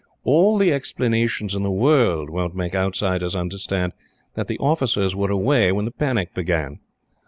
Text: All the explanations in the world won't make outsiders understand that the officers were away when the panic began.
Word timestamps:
All 0.23 0.57
the 0.57 0.73
explanations 0.73 1.53
in 1.53 1.61
the 1.61 1.69
world 1.69 2.31
won't 2.31 2.55
make 2.55 2.73
outsiders 2.73 3.35
understand 3.35 3.93
that 4.33 4.47
the 4.47 4.57
officers 4.57 5.15
were 5.15 5.29
away 5.29 5.71
when 5.71 5.85
the 5.85 5.91
panic 5.91 6.33
began. 6.33 6.79